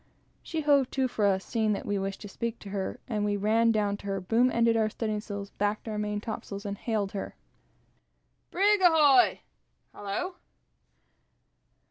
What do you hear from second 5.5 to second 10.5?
backed our main topsail, and hailed her "Brig, ahoy!" "Hallo!"